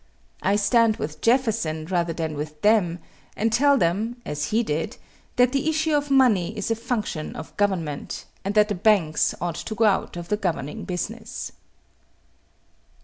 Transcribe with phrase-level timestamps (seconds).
[0.41, 2.97] I stand with Jefferson rather than with them,
[3.37, 4.97] and tell them, as he did,
[5.35, 9.57] that the issue of money is a function of government, and that the banks ought
[9.57, 11.51] to go out of the governing business.